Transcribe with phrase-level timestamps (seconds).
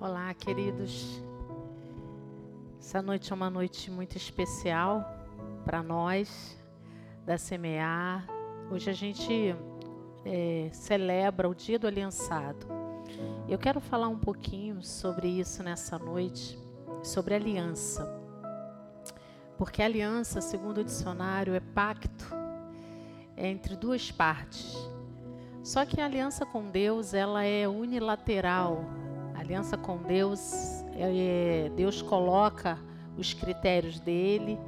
[0.00, 1.20] Olá, queridos.
[2.78, 5.04] Essa noite é uma noite muito especial
[5.64, 6.56] para nós
[7.26, 8.24] da Semear.
[8.70, 9.56] Hoje a gente
[10.24, 12.64] é, celebra o Dia do Aliançado.
[13.48, 16.56] Eu quero falar um pouquinho sobre isso nessa noite,
[17.02, 18.08] sobre aliança.
[19.56, 22.24] Porque aliança, segundo o dicionário, é pacto
[23.36, 24.76] entre duas partes.
[25.64, 28.84] Só que a aliança com Deus, ela é unilateral,
[29.48, 32.78] aliança com Deus, é, Deus coloca
[33.16, 34.58] os critérios dele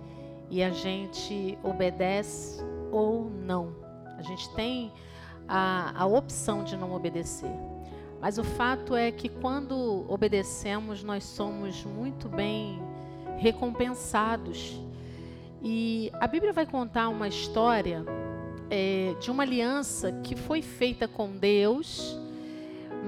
[0.48, 3.76] e a gente obedece ou não.
[4.16, 4.90] A gente tem
[5.46, 7.52] a, a opção de não obedecer.
[8.22, 12.80] Mas o fato é que quando obedecemos, nós somos muito bem
[13.36, 14.80] recompensados.
[15.62, 18.02] E a Bíblia vai contar uma história
[18.70, 22.18] é, de uma aliança que foi feita com Deus,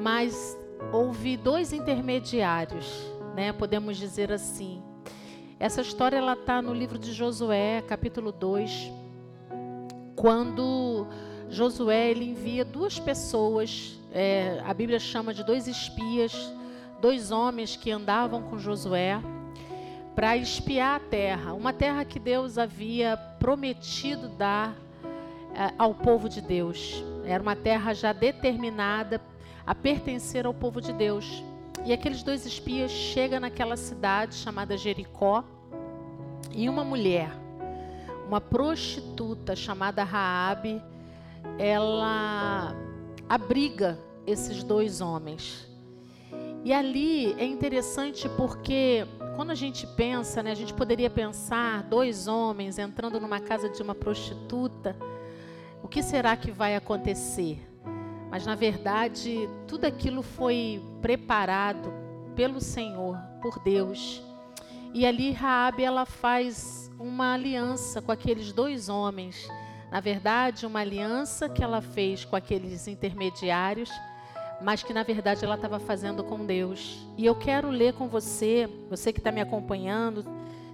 [0.02, 0.60] mas
[0.91, 2.86] houve dois intermediários,
[3.34, 3.52] né?
[3.52, 4.82] Podemos dizer assim.
[5.59, 8.90] Essa história ela está no livro de Josué, capítulo 2,
[10.16, 11.07] quando
[11.48, 16.52] Josué ele envia duas pessoas, é, a Bíblia chama de dois espias,
[17.01, 19.20] dois homens que andavam com Josué
[20.14, 24.76] para espiar a terra, uma terra que Deus havia prometido dar
[25.54, 27.02] é, ao povo de Deus.
[27.24, 29.20] Era uma terra já determinada
[29.66, 31.43] a pertencer ao povo de Deus.
[31.85, 35.45] E aqueles dois espias chegam naquela cidade chamada Jericó
[36.54, 37.30] e uma mulher,
[38.27, 40.82] uma prostituta chamada Raabe,
[41.59, 42.74] ela
[43.29, 45.69] abriga esses dois homens.
[46.65, 49.04] E ali é interessante porque
[49.35, 53.82] quando a gente pensa, né, a gente poderia pensar dois homens entrando numa casa de
[53.82, 54.97] uma prostituta,
[55.82, 57.71] o que será que vai acontecer?
[58.33, 61.93] Mas na verdade, tudo aquilo foi preparado
[62.35, 64.22] pelo Senhor, por Deus.
[64.94, 69.47] E ali Raabe ela faz uma aliança com aqueles dois homens.
[69.91, 73.91] Na verdade, uma aliança que ela fez com aqueles intermediários,
[74.62, 77.06] mas que na verdade ela estava fazendo com Deus.
[77.19, 80.25] E eu quero ler com você, você que está me acompanhando,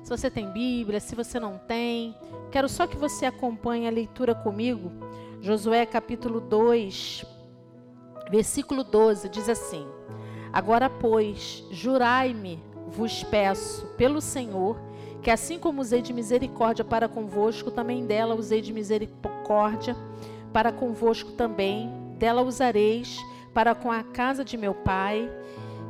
[0.05, 2.15] se você tem Bíblia, se você não tem,
[2.53, 4.93] quero só que você acompanhe a leitura comigo.
[5.43, 7.38] Josué capítulo 2,
[8.31, 9.87] Versículo 12 diz assim:
[10.53, 14.77] Agora, pois, jurai-me, vos peço, pelo Senhor,
[15.22, 19.97] que assim como usei de misericórdia para convosco, também dela usei de misericórdia
[20.53, 23.19] para convosco também, dela usareis
[23.55, 25.31] para com a casa de meu pai,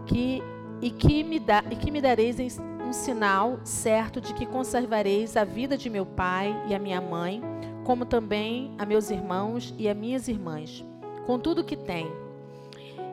[0.06, 0.43] que
[0.81, 2.38] e que me dá e que me dareis
[2.87, 7.43] um sinal certo de que conservareis a vida de meu pai e a minha mãe,
[7.84, 10.84] como também a meus irmãos e a minhas irmãs,
[11.27, 12.09] com tudo que tem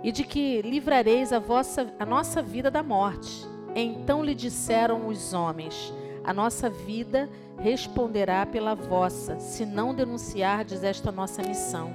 [0.06, 3.44] e de que livrareis a, vossa, a nossa vida da morte.
[3.74, 5.92] Então lhe disseram os homens:
[6.24, 7.28] A nossa vida
[7.58, 11.92] responderá pela vossa, se não denunciardes esta nossa missão.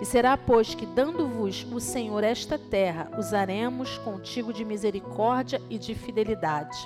[0.00, 5.94] E será, pois, que, dando-vos o Senhor esta terra, usaremos contigo de misericórdia e de
[5.94, 6.78] fidelidade.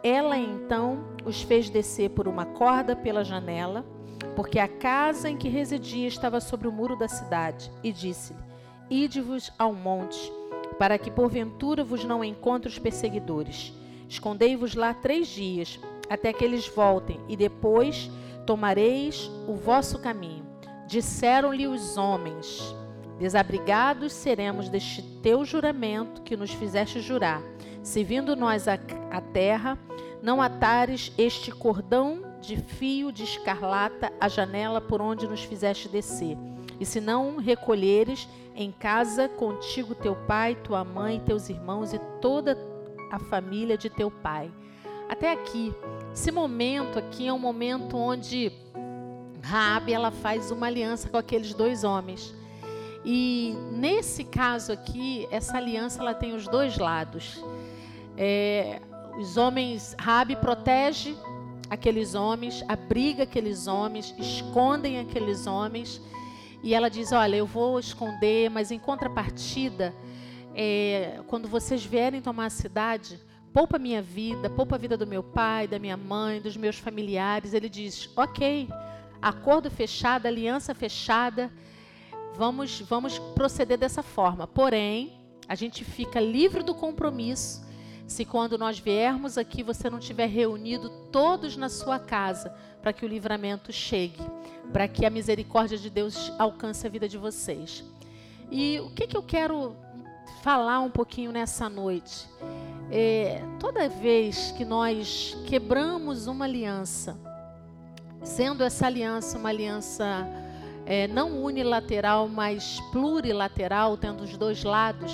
[0.00, 3.84] Ela então os fez descer por uma corda pela janela,
[4.36, 8.47] porque a casa em que residia estava sobre o muro da cidade, e disse-lhe:
[8.90, 10.32] Ide-vos ao monte,
[10.78, 13.70] para que porventura vos não encontre os perseguidores.
[14.08, 15.78] Escondei-vos lá três dias,
[16.08, 18.10] até que eles voltem, e depois
[18.46, 20.46] tomareis o vosso caminho.
[20.86, 22.74] Disseram-lhe os homens:
[23.18, 27.42] Desabrigados seremos deste teu juramento que nos fizeste jurar.
[27.82, 29.78] Se vindo nós à terra,
[30.22, 36.38] não atares este cordão de fio de escarlata à janela por onde nos fizeste descer
[36.80, 42.58] e se não recolheres em casa contigo teu pai, tua mãe, teus irmãos e toda
[43.10, 44.50] a família de teu pai.
[45.08, 45.74] Até aqui,
[46.12, 48.52] esse momento aqui é um momento onde
[49.42, 52.34] Raabe ela faz uma aliança com aqueles dois homens.
[53.04, 57.42] E nesse caso aqui, essa aliança ela tem os dois lados.
[58.16, 58.80] É,
[59.18, 61.16] os homens, Rabi protege
[61.70, 66.00] aqueles homens, abriga aqueles homens, escondem aqueles homens
[66.62, 69.94] e ela diz: Olha, eu vou esconder, mas em contrapartida,
[70.54, 73.20] é, quando vocês vierem tomar a cidade,
[73.52, 77.54] poupa minha vida, poupa a vida do meu pai, da minha mãe, dos meus familiares.
[77.54, 78.68] Ele diz: Ok,
[79.22, 81.50] acordo fechado, aliança fechada,
[82.34, 84.46] vamos, vamos proceder dessa forma.
[84.46, 87.67] Porém, a gente fica livre do compromisso
[88.08, 92.52] se quando nós viermos aqui você não tiver reunido todos na sua casa
[92.82, 94.20] para que o livramento chegue,
[94.72, 97.84] para que a misericórdia de Deus alcance a vida de vocês.
[98.50, 99.76] E o que, que eu quero
[100.42, 102.26] falar um pouquinho nessa noite.
[102.90, 107.18] É, toda vez que nós quebramos uma aliança,
[108.22, 110.26] sendo essa aliança uma aliança
[110.86, 115.12] é, não unilateral, mas plurilateral, tendo os dois lados,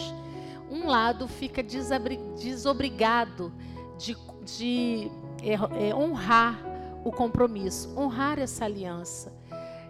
[0.84, 3.52] um lado fica desobrigado
[3.98, 5.10] de, de
[5.42, 6.60] é, é, honrar
[7.04, 9.32] o compromisso, honrar essa aliança.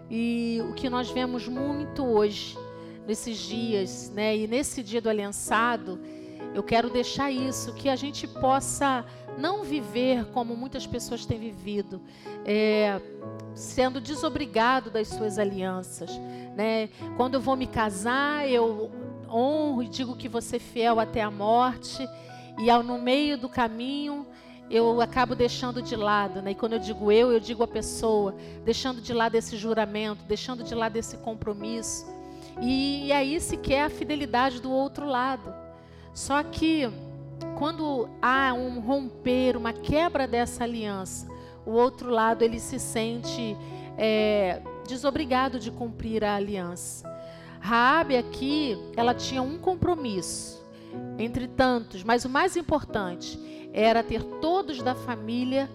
[0.09, 2.57] E o que nós vemos muito hoje,
[3.05, 5.99] nesses dias, né, e nesse dia do aliançado,
[6.53, 9.05] eu quero deixar isso, que a gente possa
[9.37, 12.01] não viver como muitas pessoas têm vivido,
[12.45, 13.01] é,
[13.53, 16.09] sendo desobrigado das suas alianças.
[16.55, 16.89] Né?
[17.17, 18.89] Quando eu vou me casar, eu
[19.29, 22.07] honro e digo que você é fiel até a morte,
[22.57, 24.25] e ao, no meio do caminho
[24.69, 26.51] eu acabo deixando de lado, né?
[26.51, 30.63] E quando eu digo eu, eu digo a pessoa, deixando de lado esse juramento, deixando
[30.63, 32.05] de lado esse compromisso.
[32.61, 35.53] E, e aí se quer a fidelidade do outro lado.
[36.13, 36.89] Só que
[37.57, 41.27] quando há um romper, uma quebra dessa aliança,
[41.65, 43.55] o outro lado ele se sente
[43.97, 47.14] é, desobrigado de cumprir a aliança.
[47.65, 50.63] Raabe aqui, ela tinha um compromisso
[51.17, 53.39] entre tantos, mas o mais importante
[53.73, 55.67] era ter todos da família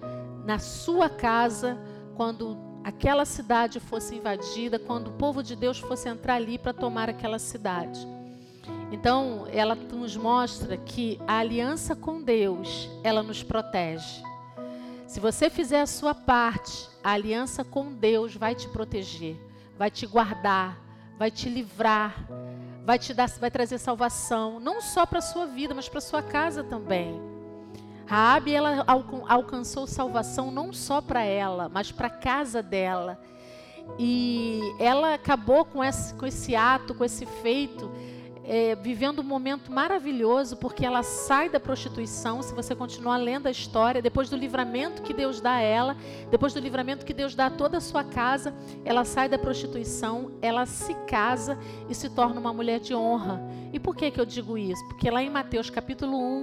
[0.47, 1.77] na sua casa
[2.15, 7.11] quando aquela cidade fosse invadida, quando o povo de Deus fosse entrar ali para tomar
[7.11, 8.07] aquela cidade.
[8.93, 14.23] Então, ela nos mostra que a aliança com Deus, ela nos protege.
[15.09, 19.37] Se você fizer a sua parte, a aliança com Deus vai te proteger,
[19.77, 20.90] vai te guardar,
[21.21, 22.27] vai te livrar,
[22.83, 26.01] vai te dar, vai trazer salvação, não só para a sua vida, mas para a
[26.01, 27.21] sua casa também.
[28.07, 28.87] Raabe ela
[29.29, 33.21] alcançou salvação não só para ela, mas para a casa dela.
[33.99, 37.91] E ela acabou com esse, com esse ato, com esse feito,
[38.45, 42.43] é, vivendo um momento maravilhoso, porque ela sai da prostituição.
[42.43, 45.97] Se você continuar lendo a história, depois do livramento que Deus dá a ela,
[46.31, 48.55] depois do livramento que Deus dá a toda a sua casa,
[48.85, 51.59] ela sai da prostituição, ela se casa
[51.89, 53.41] e se torna uma mulher de honra.
[53.73, 54.85] E por que, que eu digo isso?
[54.87, 56.43] Porque lá em Mateus capítulo 1,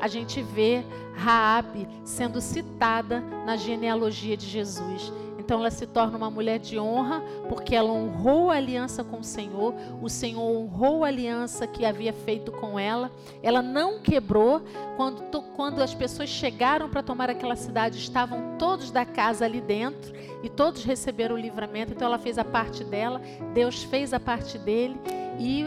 [0.00, 0.84] a gente vê
[1.14, 5.12] Raabe sendo citada na genealogia de Jesus.
[5.46, 9.22] Então ela se torna uma mulher de honra, porque ela honrou a aliança com o
[9.22, 9.72] Senhor,
[10.02, 13.12] o Senhor honrou a aliança que havia feito com ela.
[13.40, 14.60] Ela não quebrou.
[14.96, 15.22] Quando,
[15.54, 20.12] quando as pessoas chegaram para tomar aquela cidade, estavam todos da casa ali dentro
[20.42, 21.92] e todos receberam o livramento.
[21.92, 23.20] Então ela fez a parte dela,
[23.54, 24.96] Deus fez a parte dele
[25.38, 25.64] e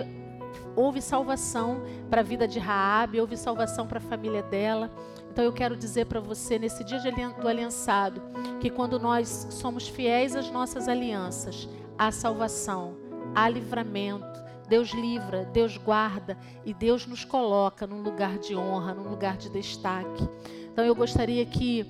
[0.76, 4.90] houve salvação para a vida de Raabe, houve salvação para a família dela.
[5.32, 7.00] Então eu quero dizer para você nesse dia
[7.42, 8.22] do aliançado
[8.60, 11.68] que quando nós somos fiéis às nossas alianças,
[11.98, 12.98] há salvação,
[13.36, 14.40] há livramento.
[14.68, 19.50] Deus livra, Deus guarda e Deus nos coloca num lugar de honra, num lugar de
[19.50, 20.30] destaque.
[20.72, 21.86] Então eu gostaria que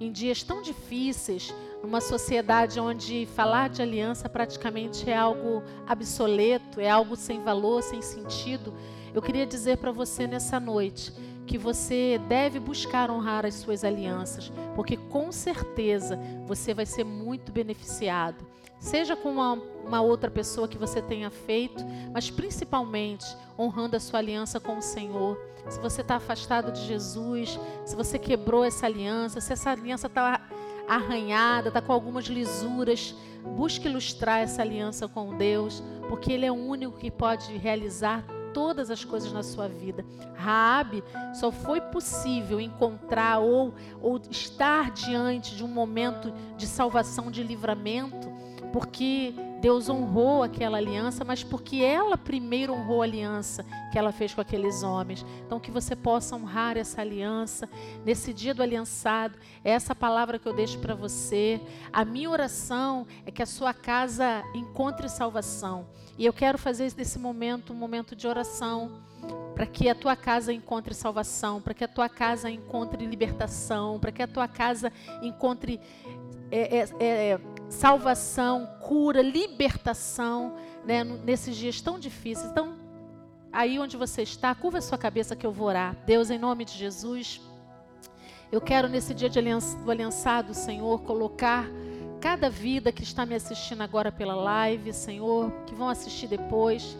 [0.00, 6.88] em dias tão difíceis, numa sociedade onde falar de aliança praticamente é algo obsoleto, é
[6.88, 8.72] algo sem valor, sem sentido,
[9.12, 11.12] eu queria dizer para você nessa noite
[11.50, 16.16] que você deve buscar honrar as suas alianças, porque com certeza
[16.46, 18.46] você vai ser muito beneficiado.
[18.78, 19.54] Seja com uma,
[19.84, 23.26] uma outra pessoa que você tenha feito, mas principalmente
[23.58, 25.36] honrando a sua aliança com o Senhor.
[25.68, 30.40] Se você está afastado de Jesus, se você quebrou essa aliança, se essa aliança está
[30.86, 33.12] arranhada, está com algumas lisuras,
[33.56, 38.90] busque ilustrar essa aliança com Deus, porque Ele é o único que pode realizar todas
[38.90, 40.04] as coisas na sua vida.
[40.34, 41.02] Raabe
[41.34, 48.28] só foi possível encontrar ou, ou estar diante de um momento de salvação, de livramento,
[48.72, 54.32] porque Deus honrou aquela aliança, mas porque ela primeiro honrou a aliança que ela fez
[54.32, 55.24] com aqueles homens.
[55.44, 57.68] Então, que você possa honrar essa aliança
[58.04, 59.36] nesse dia do aliançado.
[59.62, 61.60] É essa palavra que eu deixo para você.
[61.92, 65.86] A minha oração é que a sua casa encontre salvação.
[66.16, 68.90] E eu quero fazer desse momento um momento de oração
[69.54, 74.10] para que a tua casa encontre salvação, para que a tua casa encontre libertação, para
[74.10, 74.90] que a tua casa
[75.20, 75.78] encontre
[76.50, 77.40] é, é, é,
[77.70, 82.50] salvação, cura, libertação, né, nesses dias tão difíceis.
[82.50, 82.74] Então,
[83.52, 85.96] aí onde você está, curva sua cabeça que eu vou orar.
[86.04, 87.40] Deus, em nome de Jesus,
[88.50, 91.66] eu quero nesse dia de aliança, do aliançado, Senhor, colocar
[92.20, 96.98] cada vida que está me assistindo agora pela live, Senhor, que vão assistir depois,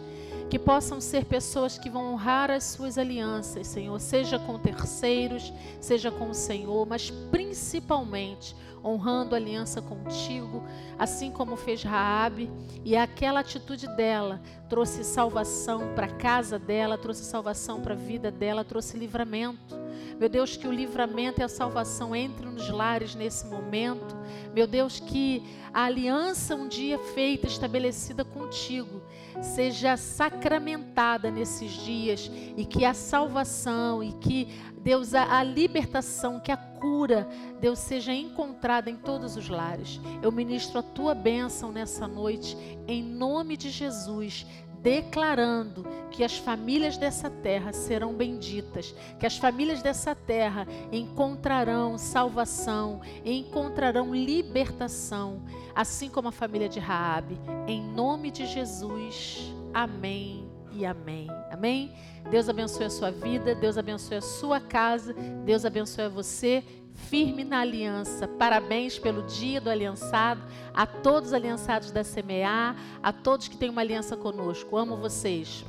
[0.49, 6.09] que possam ser pessoas que vão honrar as suas alianças, Senhor, seja com terceiros, seja
[6.09, 10.63] com o Senhor, mas principalmente honrando aliança contigo,
[10.97, 12.49] assim como fez Raabe,
[12.83, 18.31] e aquela atitude dela trouxe salvação para a casa dela, trouxe salvação para a vida
[18.31, 19.79] dela, trouxe livramento.
[20.19, 24.15] Meu Deus, que o livramento e a salvação entrem nos lares nesse momento.
[24.53, 29.01] Meu Deus, que a aliança um dia feita, estabelecida contigo,
[29.41, 34.47] seja sacramentada nesses dias e que a salvação e que
[34.77, 37.29] Deus a, a libertação, que a cura,
[37.61, 40.01] Deus seja encontrada em todos os lares.
[40.21, 42.57] Eu ministro a tua bênção nessa noite
[42.87, 44.45] em nome de Jesus
[44.81, 52.99] declarando que as famílias dessa terra serão benditas, que as famílias dessa terra encontrarão salvação,
[53.23, 55.43] encontrarão libertação,
[55.75, 57.39] assim como a família de Raabe.
[57.67, 59.53] Em nome de Jesus.
[59.71, 61.27] Amém e amém.
[61.49, 61.93] Amém.
[62.29, 65.13] Deus abençoe a sua vida, Deus abençoe a sua casa,
[65.45, 66.63] Deus abençoe a você
[66.93, 68.27] firme na aliança.
[68.27, 70.41] Parabéns pelo dia do aliançado,
[70.73, 74.77] a todos os aliançados da CMA, a todos que têm uma aliança conosco.
[74.77, 75.65] Amo vocês.